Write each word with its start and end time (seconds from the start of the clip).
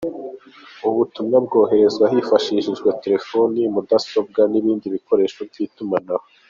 Ubu 0.83 0.93
butumwa 1.01 1.37
bwoherezwa 1.45 2.05
hifashishijwe 2.13 2.89
telefoni, 3.03 3.59
mudasobwa, 3.73 4.41
n’ibindi 4.51 4.85
bikoresho 4.95 5.39
by’itumanaho. 5.49 6.25